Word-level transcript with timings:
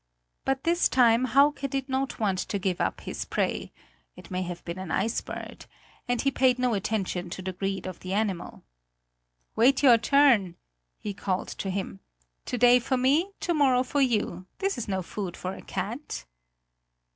But 0.45 0.63
this 0.63 0.89
time 0.89 1.25
Hauke 1.25 1.69
did 1.69 1.87
not 1.87 2.19
want 2.19 2.39
to 2.39 2.57
give 2.57 2.81
up 2.81 3.01
his 3.01 3.23
prey 3.23 3.71
it 4.15 4.31
may 4.31 4.41
have 4.41 4.65
been 4.65 4.79
an 4.79 4.89
ice 4.89 5.21
bird 5.21 5.67
and 6.07 6.19
he 6.19 6.31
paid 6.31 6.57
no 6.57 6.73
attention 6.73 7.29
to 7.29 7.43
the 7.43 7.53
greed 7.53 7.85
of 7.85 7.99
the 7.99 8.11
animal. 8.11 8.63
"Wait 9.55 9.83
your 9.83 9.99
turn!" 9.99 10.55
he 10.97 11.13
called 11.13 11.49
to 11.49 11.69
him. 11.69 11.99
"To 12.47 12.57
day 12.57 12.79
for 12.79 12.97
me, 12.97 13.33
to 13.41 13.53
morrow 13.53 13.83
for 13.83 14.01
you; 14.01 14.47
this 14.57 14.75
is 14.75 14.87
no 14.87 15.03
food 15.03 15.37
for 15.37 15.53
a 15.53 15.61
cat!" 15.61 16.25